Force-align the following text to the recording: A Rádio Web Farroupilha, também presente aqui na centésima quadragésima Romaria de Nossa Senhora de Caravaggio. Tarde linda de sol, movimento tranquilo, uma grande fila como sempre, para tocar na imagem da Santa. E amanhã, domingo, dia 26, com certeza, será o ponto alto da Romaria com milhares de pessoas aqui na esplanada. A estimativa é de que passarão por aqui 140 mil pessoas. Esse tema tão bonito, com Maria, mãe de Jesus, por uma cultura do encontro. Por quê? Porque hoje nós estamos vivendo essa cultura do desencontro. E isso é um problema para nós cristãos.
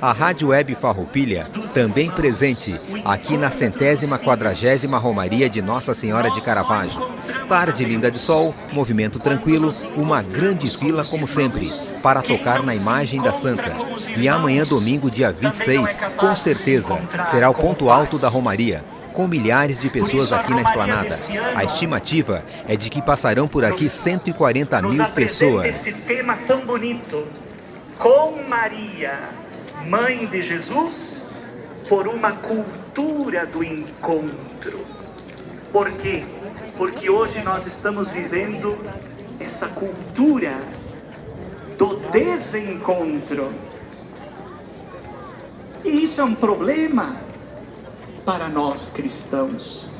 A 0.00 0.12
Rádio 0.12 0.48
Web 0.48 0.74
Farroupilha, 0.74 1.46
também 1.72 2.10
presente 2.10 2.78
aqui 3.04 3.36
na 3.36 3.50
centésima 3.50 4.18
quadragésima 4.18 4.98
Romaria 4.98 5.48
de 5.48 5.60
Nossa 5.60 5.94
Senhora 5.94 6.30
de 6.30 6.40
Caravaggio. 6.40 7.08
Tarde 7.48 7.84
linda 7.84 8.10
de 8.10 8.18
sol, 8.18 8.54
movimento 8.72 9.18
tranquilo, 9.18 9.72
uma 9.96 10.22
grande 10.22 10.68
fila 10.76 11.04
como 11.04 11.28
sempre, 11.28 11.70
para 12.02 12.22
tocar 12.22 12.62
na 12.62 12.74
imagem 12.74 13.20
da 13.20 13.32
Santa. 13.32 13.74
E 14.16 14.28
amanhã, 14.28 14.64
domingo, 14.64 15.10
dia 15.10 15.30
26, 15.30 15.98
com 16.16 16.34
certeza, 16.34 16.98
será 17.30 17.50
o 17.50 17.54
ponto 17.54 17.90
alto 17.90 18.18
da 18.18 18.28
Romaria 18.28 18.82
com 19.12 19.28
milhares 19.28 19.78
de 19.78 19.90
pessoas 19.90 20.32
aqui 20.32 20.52
na 20.52 20.62
esplanada. 20.62 21.14
A 21.54 21.64
estimativa 21.64 22.42
é 22.66 22.76
de 22.76 22.88
que 22.88 23.02
passarão 23.02 23.46
por 23.46 23.62
aqui 23.62 23.86
140 23.86 24.80
mil 24.82 25.04
pessoas. 25.10 25.66
Esse 25.66 25.92
tema 26.00 26.38
tão 26.46 26.64
bonito, 26.64 27.26
com 27.98 28.42
Maria, 28.48 29.18
mãe 29.86 30.26
de 30.26 30.42
Jesus, 30.42 31.24
por 31.88 32.08
uma 32.08 32.32
cultura 32.32 33.46
do 33.46 33.62
encontro. 33.62 34.80
Por 35.72 35.90
quê? 35.92 36.24
Porque 36.76 37.10
hoje 37.10 37.42
nós 37.42 37.66
estamos 37.66 38.08
vivendo 38.08 38.78
essa 39.38 39.68
cultura 39.68 40.58
do 41.76 41.96
desencontro. 42.10 43.52
E 45.84 46.04
isso 46.04 46.20
é 46.20 46.24
um 46.24 46.34
problema 46.34 47.16
para 48.24 48.48
nós 48.48 48.90
cristãos. 48.90 49.90